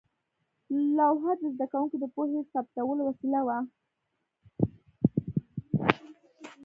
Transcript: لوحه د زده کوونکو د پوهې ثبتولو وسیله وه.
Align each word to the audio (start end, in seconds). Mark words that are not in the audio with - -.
لوحه 0.97 1.31
د 1.41 1.43
زده 1.53 1.65
کوونکو 1.71 1.95
د 1.99 2.05
پوهې 2.13 2.39
ثبتولو 2.51 3.01
وسیله 3.09 3.41
وه. 3.47 3.57